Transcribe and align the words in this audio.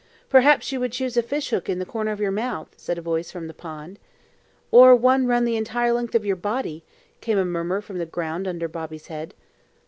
"Perhaps 0.29 0.71
you 0.71 0.79
would 0.79 0.91
choose 0.93 1.15
a 1.15 1.21
fish 1.21 1.51
hook 1.51 1.69
in 1.69 1.77
the 1.77 1.85
corner 1.85 2.11
of 2.11 2.19
your 2.19 2.31
mouth?" 2.31 2.69
said 2.75 2.97
a 2.97 3.03
voice 3.03 3.29
from 3.29 3.45
the 3.45 3.53
pond. 3.53 3.99
"Or 4.71 4.95
one 4.95 5.27
run 5.27 5.45
the 5.45 5.55
entire 5.57 5.93
length 5.93 6.15
of 6.15 6.25
your 6.25 6.35
body?" 6.35 6.83
came 7.21 7.37
a 7.37 7.45
murmur 7.45 7.81
from 7.81 7.99
the 7.99 8.07
ground 8.07 8.47
under 8.47 8.67
Bobby's 8.67 9.05
head. 9.13 9.35